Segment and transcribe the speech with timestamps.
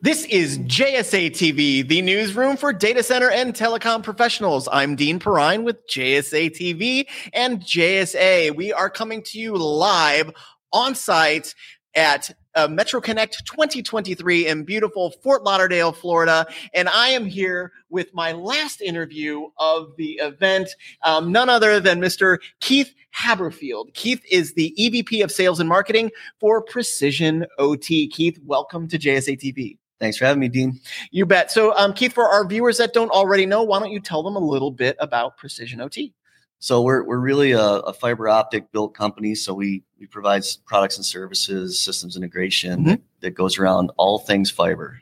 [0.00, 4.68] This is JSA TV, the newsroom for data center and telecom professionals.
[4.70, 8.54] I'm Dean Perrine with JSA TV and JSA.
[8.54, 10.30] We are coming to you live
[10.72, 11.52] on site
[11.96, 16.46] at uh, Metro Connect 2023 in beautiful Fort Lauderdale, Florida.
[16.72, 20.68] And I am here with my last interview of the event,
[21.02, 22.38] um, none other than Mr.
[22.60, 23.94] Keith Habberfield.
[23.94, 28.06] Keith is the EVP of Sales and Marketing for Precision OT.
[28.06, 29.76] Keith, welcome to JSA TV.
[30.00, 30.80] Thanks for having me, Dean.
[31.10, 31.50] You bet.
[31.50, 34.36] So, um, Keith, for our viewers that don't already know, why don't you tell them
[34.36, 36.14] a little bit about Precision OT?
[36.60, 39.34] So we're we're really a, a fiber optic built company.
[39.34, 42.86] So we we provide products and services, systems integration Mhm.
[42.86, 45.00] that, that goes around all things fiber.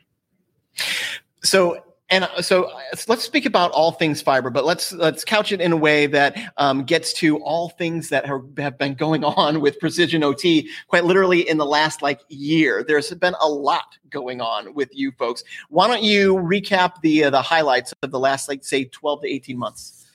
[1.43, 5.51] So, and uh, so uh, let's speak about all things fiber, but let's let's couch
[5.51, 9.23] it in a way that um, gets to all things that have, have been going
[9.23, 10.69] on with Precision OT.
[10.87, 15.11] Quite literally, in the last like year, there's been a lot going on with you
[15.11, 15.43] folks.
[15.69, 19.27] Why don't you recap the uh, the highlights of the last like say 12 to
[19.27, 20.05] 18 months?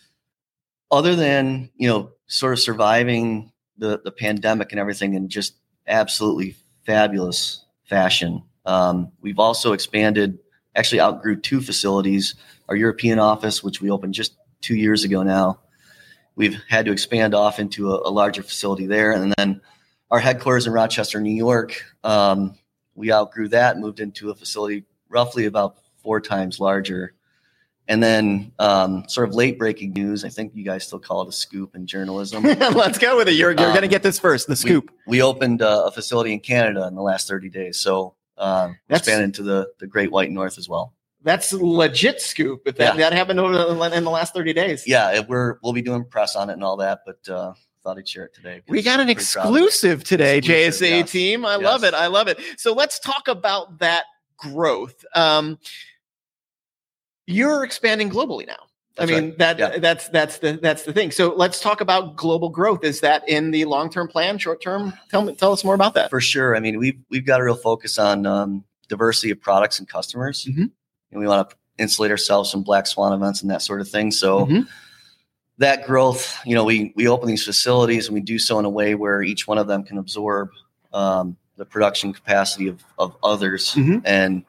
[0.91, 5.57] Other than you know, sort of surviving the the pandemic and everything in just
[5.87, 6.57] absolutely
[6.87, 8.43] fabulous fashion.
[8.65, 10.39] Um, we've also expanded,
[10.75, 12.35] actually outgrew two facilities.
[12.69, 15.61] Our European office, which we opened just two years ago now,
[16.37, 19.61] we've had to expand off into a, a larger facility there, and then
[20.11, 21.83] our headquarters in Rochester, New York.
[22.05, 22.57] Um,
[22.95, 27.15] we outgrew that, moved into a facility roughly about four times larger.
[27.89, 30.25] And then, um, sort of late breaking news.
[30.25, 32.43] I think you guys still call it a scoop in journalism.
[32.45, 33.33] let's go with it.
[33.33, 34.47] You're you're Um, gonna get this first.
[34.47, 34.91] The scoop.
[35.07, 37.81] We opened uh, a facility in Canada in the last 30 days.
[37.81, 40.95] So um, That's- expanded into the, the Great White North as well.
[41.25, 42.63] That's legit scoop.
[42.67, 43.11] If that, Yeah.
[43.11, 44.85] that happened over the, in the last 30 days.
[44.87, 47.53] Yeah, it- we're we'll be doing press on it and all that, but uh,
[47.85, 48.61] thought I'd share it today.
[48.69, 49.59] We got an Pretty proud of it.
[49.63, 51.11] exclusive today, Exclusive, JSA yes.
[51.13, 51.45] team.
[51.47, 51.95] I love it.
[51.95, 52.39] I love it.
[52.57, 54.05] So let's talk about that
[54.37, 55.05] growth.
[55.15, 55.59] Um,
[57.27, 58.67] you're expanding globally now.
[58.99, 59.39] I mean right.
[59.39, 59.79] that Yeah.
[59.79, 61.11] that's that's the that's the thing.
[61.11, 62.85] So let's talk about global growth.
[62.85, 64.93] Is that in the long term plan, short term?
[65.11, 66.11] Tell me, tell us more about that.
[66.11, 66.55] For sure.
[66.57, 70.45] I mean, we've we've got a real focus on um, diversity of products and customers,
[70.45, 70.71] Mhm.
[71.11, 74.11] and we want to insulate ourselves from black swan events and that sort of thing.
[74.11, 74.69] So Mhm.
[75.59, 78.71] that growth, you know, we we open these facilities and we do so in a
[78.71, 80.51] way where each one of them can absorb
[80.93, 84.03] um, the production capacity of of others, Mhm.
[84.05, 84.45] and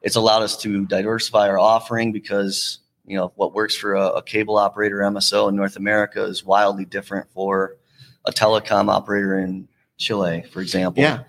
[0.00, 2.78] it's allowed us to diversify our offering because
[3.12, 6.86] you know what works for a, a cable operator MSO in North America is wildly
[6.86, 7.76] different for
[8.24, 9.68] a telecom operator in
[9.98, 11.02] Chile, for example.
[11.02, 11.24] Yeah.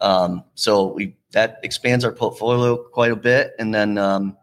[0.00, 4.36] Um, so we that expands our portfolio quite a bit, and then um,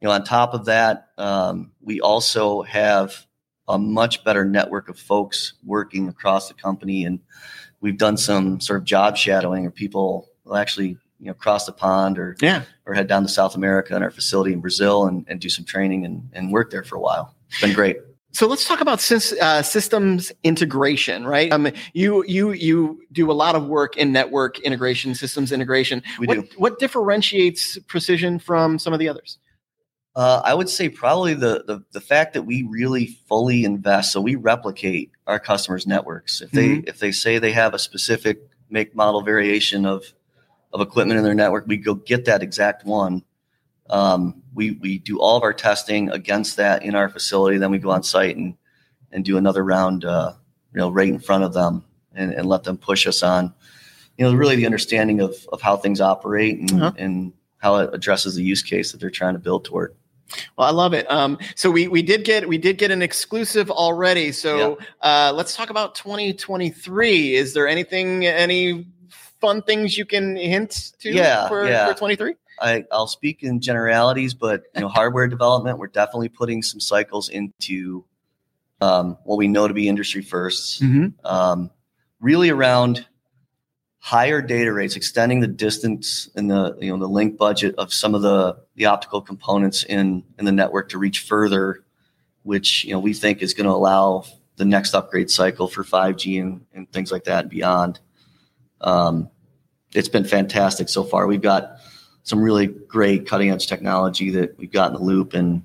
[0.00, 3.26] you know on top of that, um, we also have
[3.66, 7.18] a much better network of folks working across the company, and
[7.80, 11.72] we've done some sort of job shadowing, or people will actually you know cross the
[11.72, 12.62] pond or Yeah.
[12.86, 15.64] or head down to South America in our facility in Brazil and, and do some
[15.64, 17.34] training and, and work there for a while.
[17.48, 17.98] It's been great.
[18.32, 21.52] So let's talk about uh, systems integration, right?
[21.52, 26.02] Um, you you you do a lot of work in network integration, systems integration.
[26.18, 26.48] We what, do.
[26.56, 29.38] What differentiates Precision from some of the others?
[30.14, 34.20] Uh, I would say probably the, the the fact that we really fully invest, so
[34.20, 36.40] we replicate our customers' networks.
[36.40, 38.38] If they if they say they have a specific
[38.70, 40.04] make model variation of
[40.72, 43.24] of equipment in their network, we go get that exact one.
[43.88, 47.58] Um, we we do all of our testing against that in our facility.
[47.58, 48.56] Then we go on site and
[49.12, 50.32] and do another round, uh,
[50.72, 53.52] you know, right in front of them and, and let them push us on,
[54.16, 56.92] you know, really the understanding of of how things operate and, Uh-huh.
[56.96, 59.94] and how it addresses the use case that they're trying to build toward.
[60.56, 61.10] Well, I love it.
[61.10, 64.30] Um, so we we did get we did get an exclusive already.
[64.30, 67.34] So uh, let's talk about 2023.
[67.34, 68.86] Is there anything any
[69.40, 71.88] fun things you can hint to Yeah, for, yeah.
[71.88, 72.34] for 23?
[72.60, 77.28] I, I'll speak in generalities, but you know, hardware development, we're definitely putting some cycles
[77.28, 78.04] into
[78.80, 80.80] um, what we know to be industry firsts.
[80.80, 81.26] Mm-hmm.
[81.26, 81.70] Um,
[82.20, 83.06] really around
[83.98, 88.14] higher data rates, extending the distance and the you know the link budget of some
[88.14, 91.84] of the the optical components in in the network to reach further,
[92.42, 94.24] which you know we think is going to allow
[94.56, 97.98] the next upgrade cycle for 5G and, and things like that and beyond.
[98.80, 99.28] Um,
[99.94, 101.26] it's been fantastic so far.
[101.26, 101.78] We've got
[102.22, 105.62] some really great cutting edge technology that we've got in the loop, and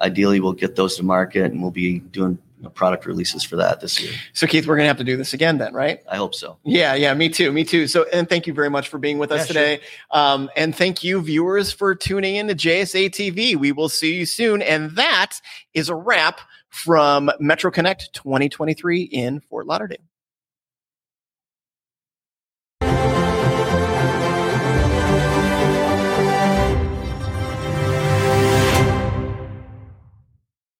[0.00, 3.54] ideally we'll get those to market, and we'll be doing you know, product releases for
[3.56, 4.12] that this year.
[4.32, 6.00] So Keith, we're gonna have to do this again then, right?
[6.10, 6.58] I hope so.
[6.64, 7.86] Yeah, yeah, me too, me too.
[7.86, 9.54] So, and thank you very much for being with us Yeah, sure.
[9.54, 9.80] today.
[10.10, 13.54] Um, and thank you, viewers, for tuning in to JSA TV.
[13.54, 14.60] We will see you soon.
[14.62, 15.40] And that
[15.74, 19.98] is a wrap from Metro Connect 2023 in Fort Lauderdale.